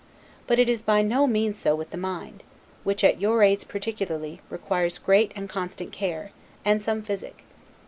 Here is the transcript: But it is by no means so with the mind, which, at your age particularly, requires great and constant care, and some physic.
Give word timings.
But 0.47 0.57
it 0.57 0.67
is 0.67 0.81
by 0.81 1.03
no 1.03 1.27
means 1.27 1.59
so 1.59 1.75
with 1.75 1.91
the 1.91 1.95
mind, 1.95 2.41
which, 2.83 3.03
at 3.03 3.21
your 3.21 3.43
age 3.43 3.67
particularly, 3.67 4.41
requires 4.49 4.97
great 4.97 5.31
and 5.35 5.47
constant 5.47 5.91
care, 5.91 6.31
and 6.65 6.81
some 6.81 7.03
physic. 7.03 7.43